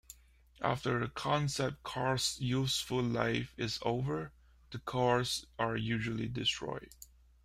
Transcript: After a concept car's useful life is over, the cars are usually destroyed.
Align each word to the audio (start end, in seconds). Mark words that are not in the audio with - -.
After 0.63 0.99
a 0.99 1.07
concept 1.09 1.83
car's 1.83 2.37
useful 2.41 3.03
life 3.03 3.53
is 3.55 3.77
over, 3.83 4.33
the 4.71 4.79
cars 4.79 5.45
are 5.59 5.77
usually 5.77 6.27
destroyed. 6.27 6.89